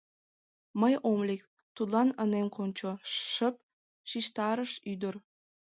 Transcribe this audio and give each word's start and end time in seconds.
—Мый 0.81 0.93
ом 1.11 1.19
лек, 1.29 1.43
тудлан 1.75 2.09
ынем 2.23 2.47
кончо,— 2.55 2.89
шып 3.31 3.55
шижтарыш 4.09 4.71
ӱдыр. 4.91 5.15